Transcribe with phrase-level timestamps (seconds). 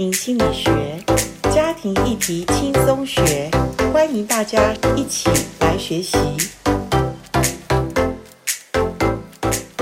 [0.00, 0.70] 心理学，
[1.52, 3.50] 家庭议题轻松学，
[3.92, 5.28] 欢迎大家一起
[5.60, 6.16] 来学习。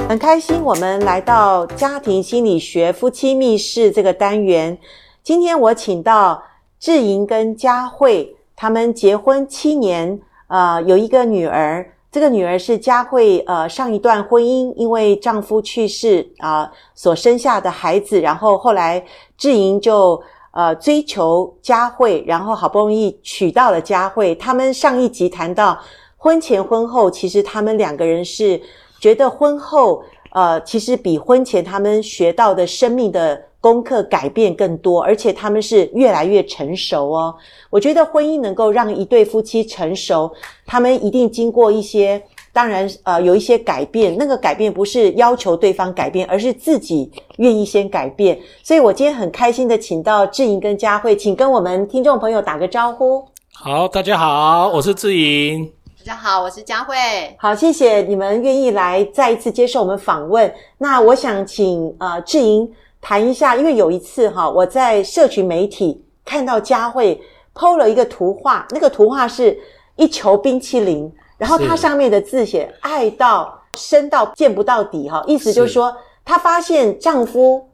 [0.08, 4.76] 很开心，我们来到家庭心理学夫妻密室这个单元。
[5.22, 6.42] 今天我请到
[6.80, 11.92] 志莹跟佳慧，他们结婚七年，呃，有一个女儿。
[12.10, 19.04] 这个女儿是佳慧，呃，上一段婚姻因为丈夫去世啊，所生下的孩子，然后后来
[19.36, 20.20] 志莹就
[20.52, 24.34] 呃追求佳慧，然后好不容易娶到了佳慧。
[24.34, 25.78] 他们上一集谈到
[26.16, 28.58] 婚前婚后，其实他们两个人是
[28.98, 30.02] 觉得婚后
[30.32, 37.34] 呃，其实比婚前他们学到的生命的功课改变更多，而且他们是越来越成熟哦。
[37.70, 40.32] 我觉得婚姻能够让一对夫妻成熟，
[40.64, 44.16] 他们一定经过一些，当然呃有一些改变。
[44.16, 48.38] 那个改变不是要求对方改变，而是自己愿意先改变。
[48.62, 53.26] 所以我今天很开心的请到志莹跟佳慧，请跟我们听众朋友打个招呼。
[53.52, 55.68] 好，大家好，我是志莹。
[56.06, 56.94] 大家好，我是佳慧。
[57.38, 60.54] 好，谢谢你们愿意来再一次接受我们访问。
[60.78, 62.70] 那我想请呃志莹。
[63.00, 67.20] 谈一下，因为有一次哈，我在社群媒体看到佳慧
[67.54, 69.58] PO 了一个图画，那个图画是
[69.96, 77.68] 一球冰淇淋，然后它上面的字写“爱到深到见不到底”哈，意思就是说她发现丈夫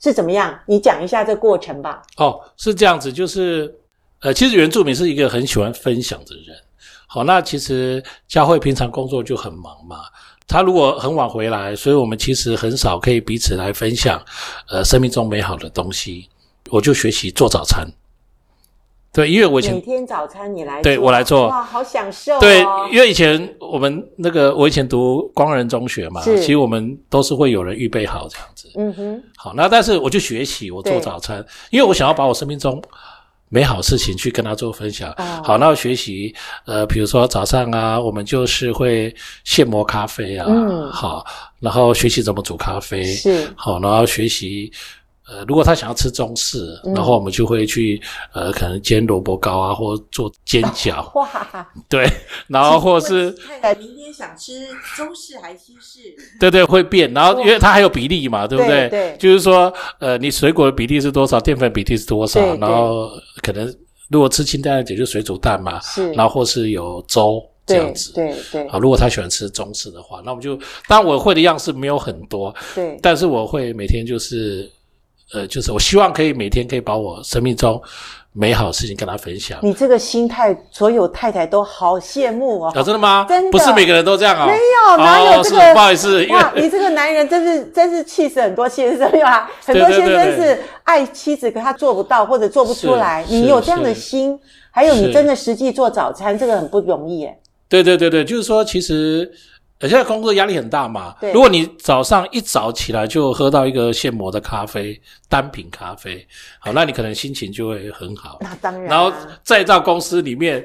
[0.00, 0.58] 是怎么样？
[0.66, 2.02] 你讲一下这个过程吧。
[2.16, 3.74] 哦，是这样子，就是
[4.20, 6.56] 呃，其实原住民是一个很喜欢分享的人。
[7.06, 9.98] 好，那其实佳慧平常工作就很忙嘛。
[10.46, 14.20] 他如果很晚回来，所以我们其实很少可以彼此来分享，
[14.68, 16.28] 呃，生命中美好的东西。
[16.70, 17.86] 我就学习做早餐，
[19.12, 22.40] 对，因为我以前每天早餐你来做，对我来做，哇，好享受哦。
[22.40, 28.70] 对，因为以前我们那个我以前读光仁中学嘛，其实我们都是会有人预备好这样子。
[28.76, 29.22] 嗯哼。
[29.36, 32.82] 好，那但是我就学习我做早餐，因为我想要把我生命中。
[33.52, 35.12] 美好事情去跟他做分享。
[35.12, 35.44] Oh.
[35.44, 41.22] 好，那学习，呃，比如说早上啊，我们就是会现磨咖啡啊，嗯，好，
[41.60, 44.72] 然后学习怎么煮咖啡，是，好，然后学习。
[45.32, 47.98] 呃，如果他想要吃中式，嗯、然后我们就会去
[48.34, 51.10] 呃，可能煎萝卜糕啊，或做煎饺。
[51.18, 51.66] 哇！
[51.88, 52.06] 对，
[52.48, 56.00] 然后或是太太明天想吃中式还是西式？
[56.38, 57.10] 对对，会变。
[57.14, 58.90] 然后因为它还有比例嘛，对不对？
[58.90, 63.08] 对，就是说，呃，你水果的比例是多少，淀粉比例是多少，然后
[63.42, 63.74] 可能
[64.10, 65.80] 如果吃清淡一点，就水煮蛋嘛。
[65.80, 66.12] 是。
[66.12, 68.12] 然后或是有粥这样子。
[68.12, 68.68] 对对。
[68.68, 70.56] 好，如果他喜欢吃中式的话，那我们就
[70.86, 72.54] 当然我会的样式没有很多。
[72.74, 72.98] 对。
[73.00, 74.70] 但是我会每天就是。
[75.32, 77.80] 呃，就是我希望可以每天可以把我生命中
[78.32, 79.58] 美好的事情跟他分享。
[79.62, 82.72] 你这个心态，所有太太都好羡慕哦。
[82.74, 83.24] 啊，真的吗？
[83.28, 84.46] 真的，不是每个人都这样啊、哦。
[84.46, 85.58] 没有，哪有这个？
[85.58, 89.50] 哦、不好意思，哇，你这个男人真是真是气死很多先生吧？
[89.64, 93.24] 很多先生是爱妻子，可他做不到或者做不出来。
[93.28, 94.38] 你有这样的心，
[94.70, 97.38] 还有你真的实际做早餐，这个很不容易耶。
[97.68, 99.30] 对对对对，就是说，其实。
[99.88, 101.14] 现在工作压力很大嘛？
[101.20, 101.32] 对。
[101.32, 106.26] 如果你早上一早起来就喝到一个现磨的咖啡，单品咖啡，
[106.60, 108.38] 好，那你可能心情就会很好。
[108.40, 108.84] 那当然。
[108.84, 109.12] 然后
[109.42, 110.64] 再到公司里面，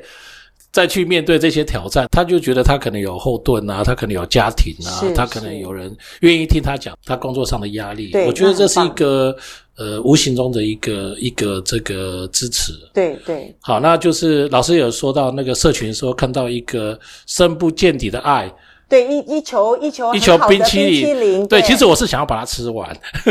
[0.72, 8.12] 再去面对这些挑战，他就觉得他可能有后盾啊，他可能有家庭啊，他可能有人愿意听他讲他工作上的压力。
[8.12, 8.28] 对。
[8.28, 9.36] 我觉得这是一个
[9.78, 12.74] 呃无形中的一个一个这个支持。
[12.94, 13.56] 对对。
[13.62, 18.54] 好，那就是老师有说到那个社群说看到一个深不见底的爱。
[18.90, 22.90] 对，一一球一球一球冰淇淋，对，其实我是想要把它吃完，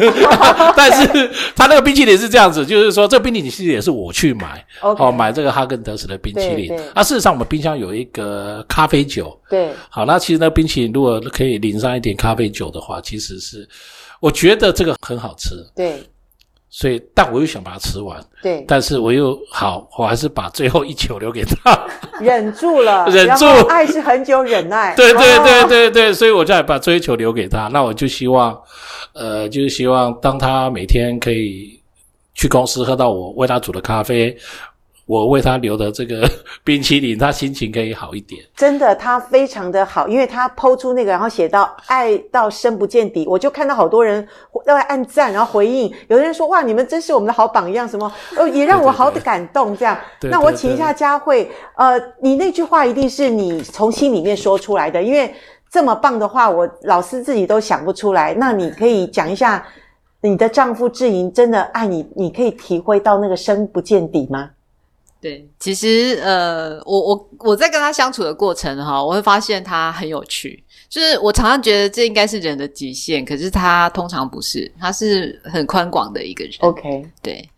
[0.76, 6.70] 但是他那个冰淇淋是这样子，就是说这个冰淇淋其实也是我去买，哦，买这个哈根德斯的冰淇淋。
[6.94, 13.66] 那事实上我们冰箱有一个咖啡酒，对，好，那其实那冰淇淋如果可以淋上一点咖啡酒的话，其实是
[14.20, 16.02] 我觉得这个很好吃，对。
[16.68, 18.22] 所以，但我又想把它吃完。
[18.42, 21.88] 对，但是我又好，我还是把最后一球留给他，
[22.24, 23.46] 忍住了，忍住。
[23.68, 24.94] 爱是很久忍耐。
[24.94, 27.68] 对对对对对，所以我再把追求留给他。
[27.68, 28.58] 那我就希望，
[29.12, 31.78] 呃，就是希望当他每天可以
[32.34, 34.36] 去公司喝到我为他煮的咖啡。
[35.06, 36.28] 我为他留的这个
[36.64, 38.44] 冰淇淋，他心情可以好一点。
[38.56, 45.88] 真的，他非常的好，因为他 po 出那个，然后写到“爱到深不见底”，我就看到好多人都在按赞，然后回应。
[46.08, 49.76] 有的人说：“哇，你们真是我们的好榜样！”什么，呃， 也让我好感动。
[49.76, 55.32] 这样，对对对，那我请一下佳慧，呃，你那句话一定是你从心里面说出来的，因为
[55.70, 58.34] 这么棒的话，我老师自己都想不出来。
[58.34, 59.64] 那你可以讲一下，
[60.20, 64.50] 你的丈夫志莹真的爱你，你可以体会到那个深不见底吗？
[65.20, 70.62] 对，其实呃，我我我在跟他相处的过程哈，我会发现他很有趣。
[70.88, 76.54] 就是我常常觉得这应该是人的极限，可是他通常不是，他是很宽广的一个人。
[76.60, 77.48] OK，对。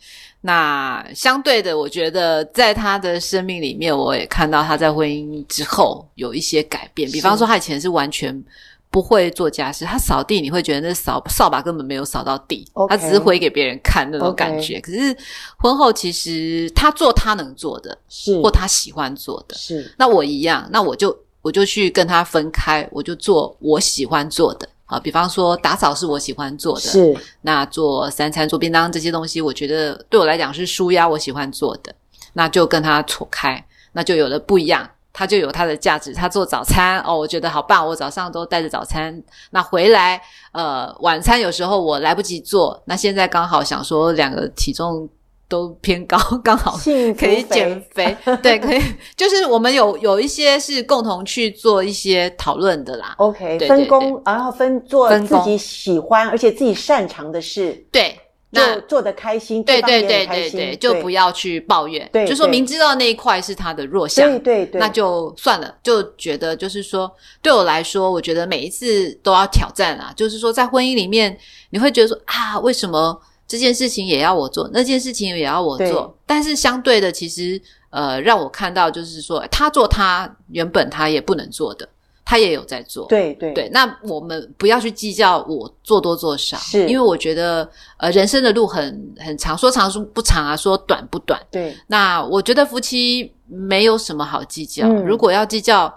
[0.40, 7.10] 那相对的，我觉得在他的生命里面，我也看到他在婚姻之后有一些改变。
[7.10, 8.42] 比方说，他以前是完全
[8.90, 14.80] 不会做家事，他扫地你会觉得那扫扫把根本没有扫到地，okay, 他只是挥给别人看那种感觉。
[14.80, 15.16] 可是
[15.58, 19.54] 婚后，其实他做他能做的，是或他喜欢做的。
[19.56, 24.68] 是那我一样，那我就我就去跟他分开，我就做我喜欢做的。
[24.86, 31.94] 啊，比方说打扫是我喜欢做的，是那做三餐做便当这些东西，我觉得对我来讲是舒压，我喜欢做的，
[32.32, 33.62] 那就跟他错开，
[33.92, 36.14] 那就有了不一样，他就有他的价值。
[36.14, 39.20] 他做早餐哦，我觉得好棒，我早上都带着早餐，
[39.50, 40.20] 那回来
[40.52, 45.08] 呃晚餐有时候我来不及做，那现在刚好想说两个体重。
[45.50, 46.78] 都偏高， 刚好
[47.18, 48.14] 可以减肥。
[48.42, 48.82] 对，可以，
[49.16, 53.14] 就是我们有有一些是共同去做一些讨论的啦。
[53.16, 57.72] OK，分工，然后分做自己喜欢而且自己擅长的事。
[57.90, 58.14] 对，
[58.50, 62.08] 那做的开心，对对对对对，就不要去抱怨。
[62.12, 65.74] 对，就说明知道那一块是他的弱项，对对对，那就算了。
[65.82, 67.10] 就觉得就是说，
[67.42, 70.12] 对我来说，我觉得每一次都要挑战啊。
[70.16, 71.36] 就是说，在婚姻里面，
[71.70, 73.20] 你会觉得说啊，为什么？
[73.46, 77.58] 这件事情也要我做，那件事情也要我做，但是相对的，其实
[77.88, 81.88] 呃，让我看到就是说，他做他原本他也不能做的，
[82.28, 83.06] 他也有在做。
[83.06, 87.66] 对对对，那我们不要去计较我做多做少，是因为我觉得
[87.96, 91.40] 呃，人生的路很很长，说长说不长啊，说短不短。
[91.50, 95.90] 对，那我觉得夫妻没有什么好计较，嗯、如果要计较。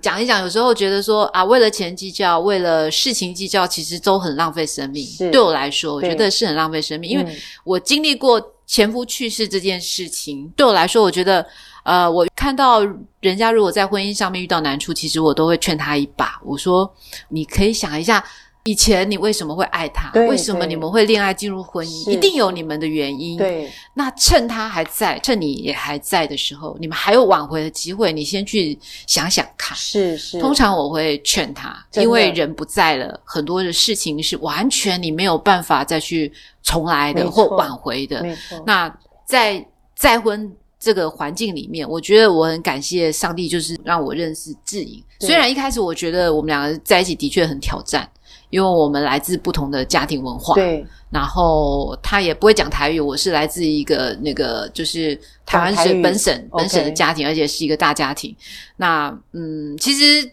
[0.00, 5.04] 讲一讲，有时候觉得说啊，为了钱计较，为了事情计较，其实都很浪费生命。
[5.06, 10.44] 是对我来说，我觉得是很浪费生命，因为我经历过前夫去世这件事情。
[10.44, 11.46] 嗯、对我来说，我觉得，
[11.84, 12.80] 呃，我看到
[13.20, 16.40] 人家如果在婚姻上面遇到难处，其实我都会劝他一把。
[16.44, 16.92] 我说，
[17.28, 18.24] 你可以想一下。
[18.68, 20.12] 以前你为什么会爱他？
[20.28, 22.10] 为什么你们会恋爱进入婚姻？
[22.10, 23.38] 一定有你们的原因。
[23.38, 28.12] 对，那趁他还在，趁你也还在的时候，你们还有挽回的机会。
[28.12, 29.74] 你先去想想看。
[29.74, 30.38] 是是。
[30.38, 36.30] 通常我会劝他，因为人不在了，很多的事情是完全你没有办法再去
[36.62, 38.22] 重来的或挽回的。
[38.66, 38.94] 那
[39.24, 39.66] 在
[39.96, 45.02] 再婚这个环境里面，我觉得我很感谢上帝，就是让我认识志颖。
[45.20, 48.06] 虽然一开始我觉得我们两个在一起的确很挑战。
[48.50, 58.34] 因为我们来自不同的家庭文化，对，然后他也不会讲台语，我是来自一个那个就是台湾是本省本省的家庭，而且是一个大家庭。
[58.76, 60.30] 那嗯，其实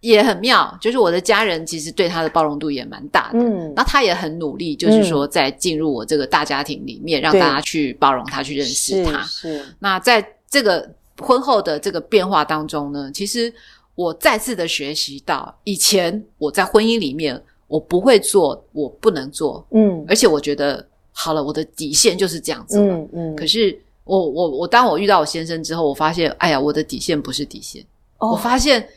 [0.00, 9.22] 也很妙，就是我的家人其实对他的包容度也蛮大的，嗯，那他也很努力，就是说在进入我这个大家庭里面，让大家去包容他，去认识他。
[9.24, 10.88] 是，那在这个
[11.18, 13.52] 婚后的这个变化当中呢，其实。
[13.98, 23.34] 我再次的学习到，以前我在婚姻里面，我不会做，我不能做，嗯，而且我觉得好了，我的底线就是这样子了，嗯嗯。
[23.34, 27.84] 可是我我我，当我遇到我先生之后，我发现，哎呀，我的底线不是底线，
[28.18, 28.88] 哦，我发现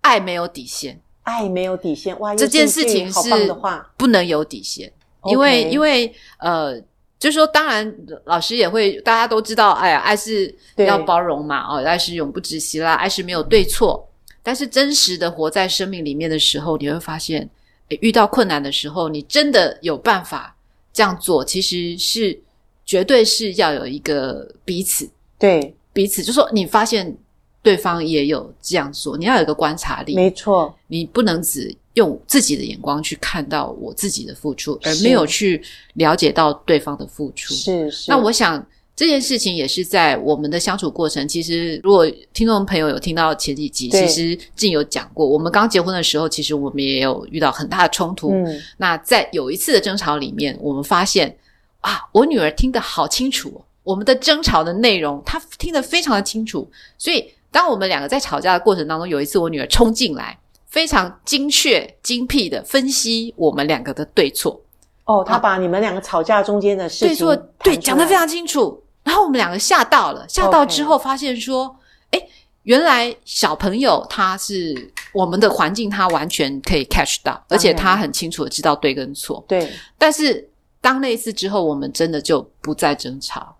[0.00, 3.54] 爱没有底线，爱没有底线，哇，这件事情是
[3.98, 4.90] 不能有底线，
[5.26, 6.80] 因为因为呃，
[7.18, 14.07] 就是说，当然老师也会，大家都知道，哎呀，爱是要包容嘛，哦，爱是永不止息啦，爱是没有对错。
[14.48, 17.46] 但是真实的活在生命里面的时候，你会发现，
[17.90, 20.56] 诶，遇到困难的时候，你真的有办法
[20.90, 22.40] 这样做，其实是
[22.86, 25.06] 绝对是要有一个彼此，
[25.38, 27.14] 对彼此，就说你发现
[27.62, 35.62] 对方也有这样做，你要有一个观察力，没错，你不能只用自己的眼光去看到我自己的付出，而没有去
[35.92, 38.10] 了解到对方的付出，是是。
[38.10, 38.66] 那我想。
[38.98, 41.28] 这件事情也是在我们的相处过程。
[41.28, 48.32] 其实，如果听众朋友有听到前几集，其实静有讲过，我们刚结婚的时候，其实我们也有遇到很大的冲突。
[48.32, 51.38] 嗯，那在有一次的争吵里面，我们发现
[51.80, 56.68] 啊，我女儿听得好清楚，我们的争吵的内容，她听得非常的清楚。
[56.98, 60.36] 所以，当我们两个在吵架的过程当中，有一次我女儿冲进来，
[60.66, 64.60] 非常精确、精辟的分析我们两个的对错。
[65.04, 68.82] 哦，她把你们两个吵架中间的事情对错，对，讲得非常清楚。
[69.08, 71.74] 然后我们两个吓到了，吓到之后发现说，
[72.10, 72.24] 哎 Okay.，
[72.64, 79.42] 原来小朋友他是我们的环境，他完全可以 catch 到，而且他很清楚的知道对跟错。
[79.48, 80.46] 对，但是
[80.82, 83.56] 当那一次之后，我们真的就不再争吵，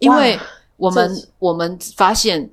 [0.00, 0.38] 因为
[0.76, 2.50] 我们我们发现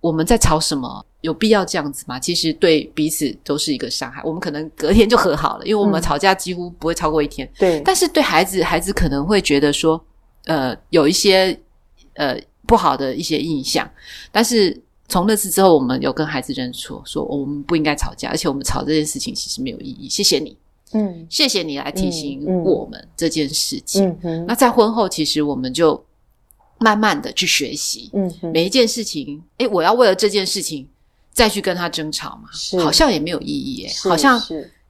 [0.00, 2.20] 我们在吵什么，有必要这样子吗？
[2.20, 4.22] 其实对彼此都是一个伤害。
[4.22, 7.44] 我们可能隔天就和好了，因为我们吵架几乎不会超过一天。
[7.48, 10.00] 嗯、对，但是对孩子，孩子可能会觉得说，
[10.44, 11.60] 呃，有一些。
[12.18, 13.88] 呃，不好的一些印象。
[14.32, 14.76] 但是
[15.08, 20.08] 从那次之后，我们有跟孩子认错，说我们不应该吵架，而且我们吵这件事情其实没有意义。
[20.08, 20.56] 谢谢你，
[20.92, 24.08] 嗯，谢谢你来提醒我们这件事情。
[24.08, 26.04] 嗯嗯、那在婚后，其实我们就
[26.78, 30.86] 慢慢的去学习，嗯，每一件事情，哎，我要为了这件事情
[31.32, 32.48] 再去跟他争吵嘛，
[32.82, 34.42] 好像也没有意义，哎，好像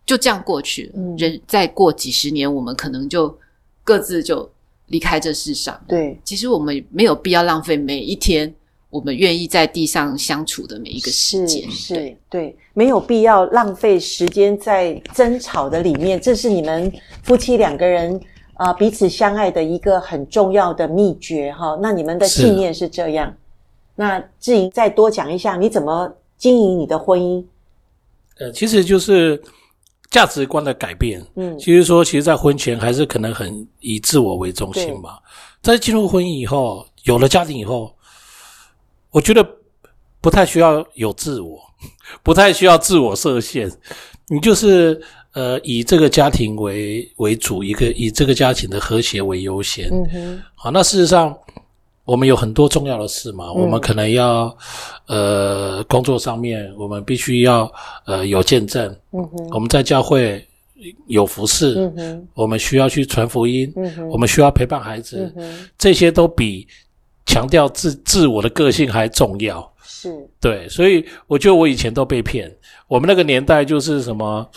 [0.06, 0.92] 就这样过去了。
[0.96, 3.38] 嗯、人再过几十年，我们可能就
[3.84, 4.50] 各自就
[4.88, 5.80] 离开这世上。
[5.88, 8.54] 对，其实我们没有必要浪费每一天。
[8.90, 16.18] 我们愿意在地上相处的每一个时间，是，是对，没有必要浪费时间在争吵的里面。
[16.18, 16.90] 这是你们
[17.22, 18.18] 夫妻两个人
[18.54, 21.78] 啊、呃、彼此相爱的一个很重要的秘诀哈。
[21.82, 23.36] 那你们的信念是这样。
[23.94, 27.44] 那志颖再多讲一下，你怎么经营你的婚姻？
[28.38, 29.38] 呃，其实就是
[30.10, 31.24] 价值观的改变。
[31.36, 35.18] 嗯，其实说，其实，在婚前还是可能很以自我为中心嘛。
[35.62, 37.94] 在进入婚姻以后，有了家庭以后。
[39.10, 39.42] 我觉得
[40.20, 41.58] 不太需要有自我，
[42.22, 43.72] 不太需要自我设限。
[44.28, 45.00] 你就是
[45.32, 49.88] 呃，以这个家庭为为主，一个以这个家庭的和谐为优先。
[49.90, 50.42] 嗯哼。
[50.54, 51.34] 好，那事实上
[52.08, 54.56] 我们有很多重要的事嘛，嗯、我们可能要
[55.06, 57.70] 呃工作上面，我们必须要
[58.06, 58.96] 呃有见证。
[59.52, 60.42] 我们在教会
[61.06, 61.92] 有服侍。
[61.98, 62.26] 嗯。
[62.32, 63.70] 我们需要去传福音。
[63.76, 64.08] 嗯。
[64.08, 65.30] 我们需要陪伴孩子。
[65.36, 65.68] 嗯。
[65.76, 66.66] 这些都比。
[67.30, 70.10] 强调自自我的个性还重要，是
[70.40, 72.50] 对，所以我觉得我以前都被骗。
[72.86, 74.50] 我们那个年代就是什么，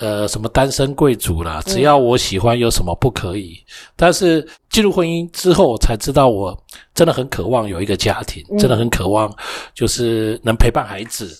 [0.00, 3.52] 呃，什么单身贵族啦，只要我喜欢，有什么不可以？
[3.52, 6.58] 嗯、但是进入婚姻之后，才知道我
[6.92, 9.32] 真的很渴望有一个家庭，嗯、真的很渴望，
[9.74, 11.30] 就是能陪伴孩子。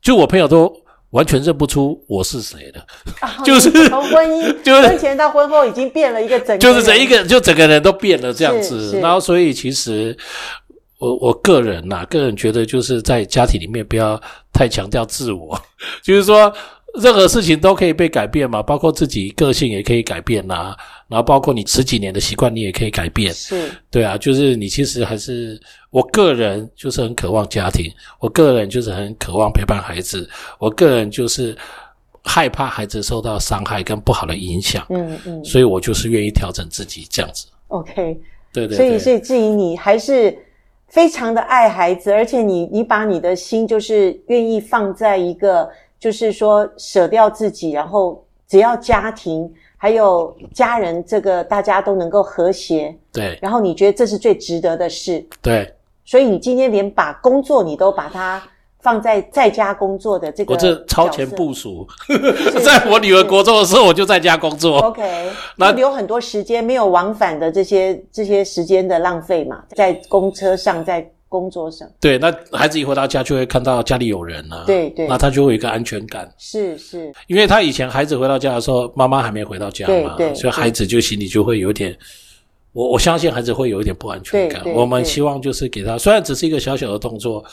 [0.00, 0.72] 就我朋友都。
[1.10, 2.84] 完全认不出我是谁的，
[3.20, 8.98] 啊、 就是从婚姻， 就是婚前到婚后已经变了一个整个，就是整一个，就整个人都变了这样子。
[9.00, 10.16] 然后，所以其实
[10.98, 14.20] 我我个人呐、啊，个人觉得就是在家庭里面不要
[14.52, 15.56] 太强调自我，
[16.02, 16.52] 就是说。
[17.00, 20.76] 任何事情都可以被改变嘛，包括自己个性也可以改变呐、啊，
[21.08, 23.34] 然后包括你十几年的习惯，你也可以改变。
[23.34, 25.60] 是，对啊，就是你其实还是
[25.90, 30.28] 我个人就是很渴望家庭，我个人就是很渴望陪伴孩子，
[30.60, 31.56] 我个人就是
[32.22, 34.86] 害怕孩子受到伤害跟不好的影响。
[34.90, 37.46] 嗯嗯，所以我就是愿意调整自己这样子。
[37.68, 38.16] OK，
[38.52, 38.76] 对，对对。
[38.76, 40.32] 所以，所以至于你还是
[40.86, 45.68] 非常的爱孩子，而且你你把你的心就是愿意放在一个。
[46.04, 52.94] 就是说，舍掉自己，然后只要家庭还有家人，这个大家都能够和谐。
[53.10, 53.38] 对。
[53.40, 55.26] 然后你觉得这是最值得的事。
[55.40, 55.74] 对。
[56.04, 58.42] 所以你今天连把工作你都把它
[58.82, 61.88] 放在在家工作的这个，我这超前部署。
[62.62, 64.80] 在我女儿国中的时候，我就在家工作。
[64.80, 65.30] OK。
[65.56, 71.10] 那有很多时间没有往返的这些这些时间的浪费嘛，在公车上在。
[71.28, 76.32] 工作上，对，那孩子一回到家就会看到家里有人了，对对，那他就会有一个安全感。
[76.38, 81.96] 是是，因为他以前孩子回到家的时候，妈妈还没回到家嘛，对对，所以孩子就心里就会有点，
[82.72, 84.62] 我我相信孩子会有一点不安全感。
[84.74, 87.44] 我们希望就是给他，虽然只是一个小小的动作，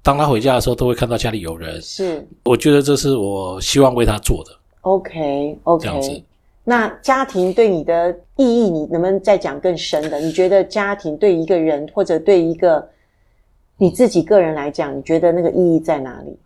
[0.00, 1.82] 当他回家的时候都会看到家里有人。
[1.82, 4.52] 是，我觉得这是我希望为他做的。
[4.82, 6.22] OK OK，这样子。
[6.62, 10.20] 那家庭对你的意义，你能不能再讲更深的？
[10.20, 12.88] 你觉得家庭对一个人或者对一个？
[13.76, 16.36] 你自己个人来讲，你觉得那个意义在哪里？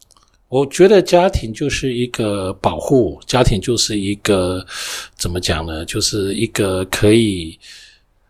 [0.49, 4.65] 我觉得家庭就是一个保护，家庭就是一个
[5.15, 5.85] 怎么讲呢？
[5.85, 7.59] 就是一个可以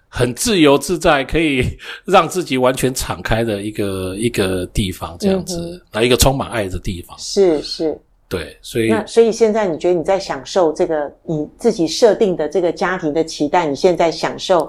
[0.09, 1.65] 很自由自在，可以
[2.05, 7.17] 让自己完全敞开的一个 一个地方，这样子，来、嗯、一个充满爱的地方。
[7.21, 7.97] 是是，
[8.29, 13.65] 对，所以那所以现在你觉得你在享受这个你自己设定的这个家庭的期待？
[13.65, 14.69] 你现在享受？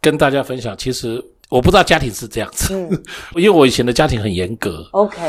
[0.00, 1.22] 跟大家分享，其实。
[1.52, 2.88] 我不知道家庭是这样子，嗯，
[3.36, 4.88] 因为我以前的家庭很严格。
[4.92, 5.20] OK，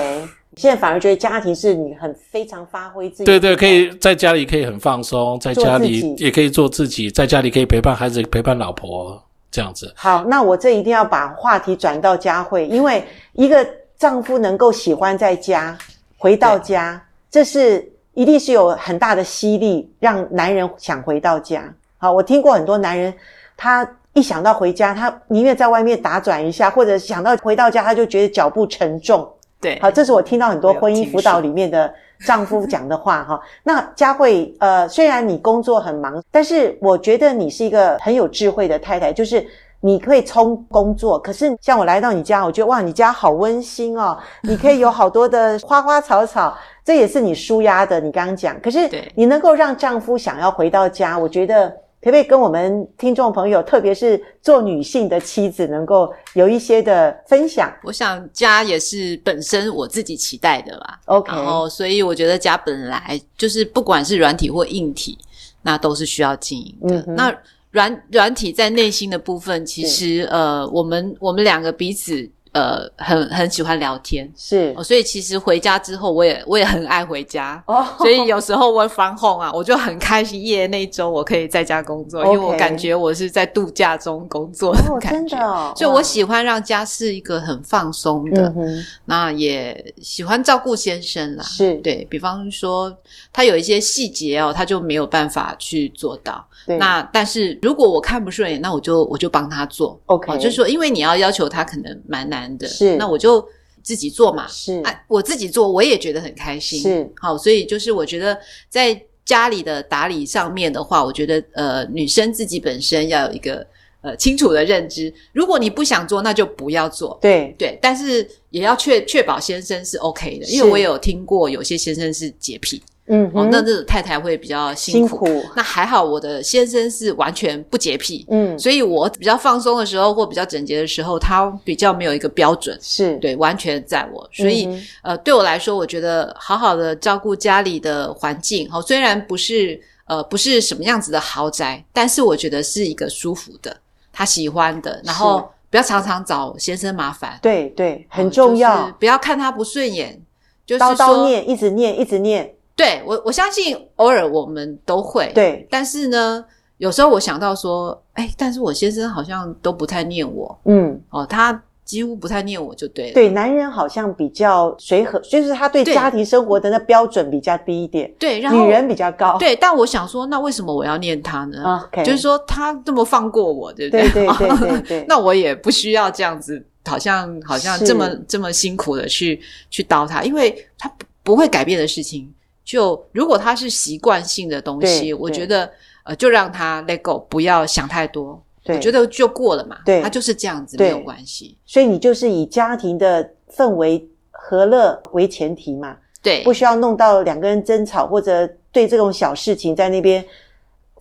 [0.56, 3.26] 现在反而觉得家庭是你很非常发挥自己。
[3.26, 9.94] 对对，可以在家里可以很放松，在家里也可以做自己，在家里可以陪伴孩子、陪伴老婆这样子。
[9.98, 13.04] 好，那我这一定要把话题转到佳慧，因为
[13.34, 15.78] 一个丈夫能够喜欢在家
[16.18, 21.70] 回到家，这是一定是有很大的吸力，让男人想回到家。
[21.98, 23.14] 好，我听过很多男人，
[23.58, 23.86] 他。
[24.14, 29.28] 一想到回家，他宁愿在外面打转一下，或者想到回到家，他就觉得脚步沉重。
[29.60, 31.92] 对，好，这是我听到很多婚姻辅导里面的
[32.26, 33.42] 丈夫讲的话哈。
[33.64, 39.44] 那佳慧，呃，虽然你工作很忙，但是我觉得你是一个很有智慧的太太，就是
[39.80, 48.00] 你可以冲工作，可是像我来到你家，我觉得哇，你家好温馨哦，你可以有好多的花花草草，这也是你舒压的。
[48.00, 51.74] 你刚刚讲，可是你能够让丈夫想要回到家，我觉得。
[52.04, 57.74] 可不可以跟我们听众朋友，特别是做女性的妻子，能够有一些的分享？
[57.84, 61.00] 我想家也是本身我自己期待的吧。
[61.06, 65.18] OK，然后所以我觉得家本来就是不管是软体或硬体，
[65.62, 67.04] 那都是需要经营的。
[67.08, 67.34] 嗯、那
[67.72, 72.30] 软软体在内心的部分，其实呃，我们我们两个彼此。
[72.54, 92.96] 呃，很很喜欢聊天，是、哦，所以其实回家之后，我也我也很爱回家，哦，所以有时候我返 home 啊，我就很开心，夜，那一周我可以在家工作.因为我感觉我是在度假中工作的感觉，哦，真的，哦，所以我喜欢让家是一个很放松的，嗯，那也喜欢照顾先生啦，是，对，比方说
[93.32, 96.46] 他有一些细节哦，他就没有办法去做到。
[96.80, 103.46] 那但是如果我看不顺眼，那我就我就帮他做，OK，哦，就是说，因为你要要求他可能蛮难的，是，那我就
[103.82, 108.38] 自己做嘛，是，啊，我自己做我也觉得很开心，是，好，所以就是我觉得
[108.70, 113.66] 在家里的打理上面的话，我觉得呃，女生自己本身要有一个
[114.02, 117.56] 呃清楚的认知，如果你不想做，那就不要做，对。
[117.58, 122.82] 对，但是也要确确保先生是 OK 的，因为我也有听过有些先生是洁癖。
[123.08, 125.50] 嗯，哦，那这个太太会比较辛苦，辛苦。
[125.58, 133.18] 那还好，我的先生是完全不洁癖，嗯，所以我比较放松的时候或比较整洁的时候，他比较没有一个标准，是。
[133.18, 134.26] 对，完全在我。
[134.32, 143.76] 所以，嗯、呃，对我来说，我觉得好好的照顾家里的环境，哦，虽然不是呃不是什么样子的豪宅，但是我觉得是一个舒服的，
[144.14, 150.22] 他喜欢的，然后不要常常找先生麻烦，对对，很重要，就是、不要看他不顺眼，
[150.66, 152.54] 就是叨叨念，一直念，一直念。
[152.76, 156.44] 对，我我相信偶尔我们都会，对，但是呢，
[156.78, 163.14] 有时候我想到说，哎，但是我先生好像都不太念我，嗯，哦，他几乎不太念我就对了。
[163.14, 169.56] 对，男人好像比较随和，就是他对家庭生活的那标准比较低一点，对，然后女人比较高，对。
[169.56, 172.04] 但我想说，那为什么我要念他呢？Okay.
[172.04, 174.10] 就是说他这么放过我，对不对？
[174.10, 175.06] 对对对 对对。
[175.08, 179.40] 那我也不需要这样子，好像好像这么这么辛苦的去
[179.70, 182.34] 去叨他，因为他不不会改变的事情。
[182.64, 185.70] 就如果他是习惯性的东西，我觉得
[186.06, 188.42] 呃，就让他 let go，不要想太多。
[188.66, 189.78] 我觉得就过了嘛。
[189.86, 191.58] 对，他就是这样子，没有关系。
[191.66, 195.98] 所以你就是以家庭的氛围和乐为前提嘛。
[196.22, 200.24] 对，不需要弄到两个人争吵，或者对这种小事情在那边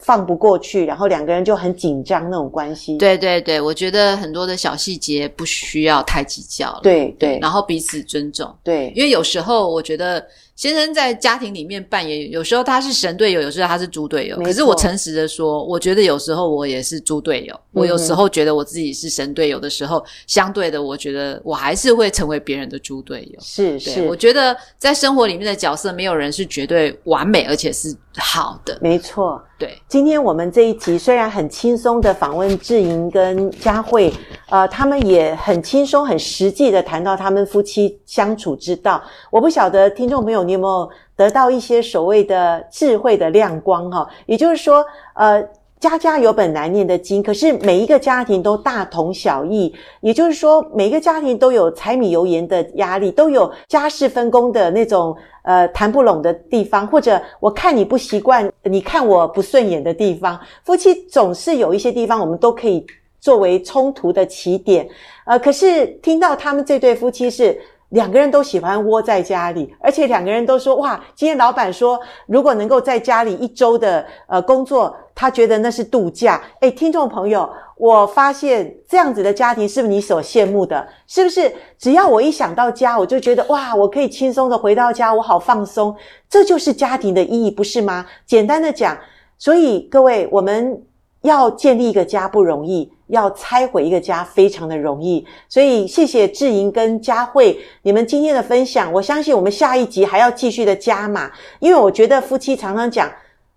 [0.00, 2.96] 放不过去，然后两个人就很紧张那种关系。
[2.98, 6.80] 对对对，我觉得很多的小细节不需要太计较了。
[6.82, 8.52] 对对，然后彼此尊重。
[8.64, 10.26] 对，因为有时候我觉得。
[10.62, 14.36] 先生在家庭里面扮演，有时候他是神队友，有时候他是猪队友。
[14.36, 17.60] 可是我诚实的说，我觉得有时候我也是猪队友。
[17.72, 23.40] 我有时候觉得我自己是神队友的时候，嗯，相对的，我觉得我还是会成为别人的猪队友。
[23.40, 28.76] 是是，我觉得在生活里面的角色，没有人是绝对完美，而且是好的。
[28.80, 29.80] 没错，对。
[29.88, 34.12] 今天我们这一集虽然很轻松的访问志莹跟佳慧，
[34.50, 39.02] 呃，他们也很轻松、很实际的谈到他们夫妻相处之道。
[39.30, 44.08] 我不晓得听众朋友你有没有得到一些所谓的智慧的亮光哈？
[44.26, 45.42] 也就是说，呃，
[45.82, 49.74] 家家有本难念的经，可是每一个家庭都大同小异。
[50.00, 60.38] 也就是说，每一个家庭都有柴米油盐的压力，都有家事分工的那种呃谈不拢的地方，或者我看你不习惯，你看我不顺眼的地方。
[60.62, 62.86] 夫妻总是有一些地方，我们都可以
[63.18, 64.88] 作为冲突的起点。
[65.26, 67.60] 呃，可是听到他们这对夫妻是。
[67.92, 80.86] 两个人都喜欢窝在家里，而且两个人都说：“哇，今天老板说，如果能够在家里一周的呃工作，他觉得那是度假。”诶，听众朋友，我发现这样子的家庭是不是你所羡慕的？
[81.06, 81.52] 是不是？
[81.78, 85.94] 只要我一想到家，我就觉得哇，我可以轻松的回到家，我好放松。
[86.28, 88.06] 这就是家庭的意义，不是吗？
[88.26, 88.98] 简单的讲，
[89.38, 90.82] 所以各位，我们
[91.22, 92.92] 要建立一个家不容易。
[93.08, 98.90] 要拆毁一个家非常的容易，所以谢谢志莹跟佳慧你们今天的分享。
[98.90, 103.12] 我相信我们下一集还要继续的加码，因为我觉得夫妻常常讲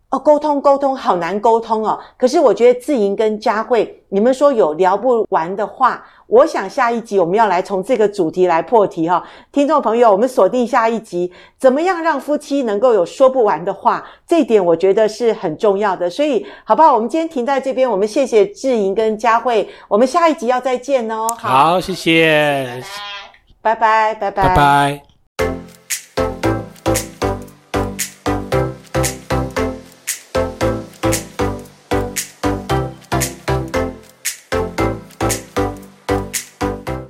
[0.09, 1.99] 哦，沟通沟通好难沟通哦。
[2.17, 6.05] 可是我觉得志莹跟佳慧你们说有聊不完的话。
[6.27, 14.03] 我想下一集我们要来从这个主题来破题哈，听众朋友，我们锁定下一集，怎么样让夫妻能够有说不完的话？
[14.25, 16.09] 这一点我觉得是很重要的。
[16.09, 16.95] 所以，好不好？
[16.95, 21.27] 我们今天停在这边，我们谢谢志莹跟佳慧，我们下一集要再见哦。
[21.37, 22.81] 好，谢谢，
[23.61, 24.47] 拜拜，拜拜，拜拜。
[24.49, 25.14] 拜拜。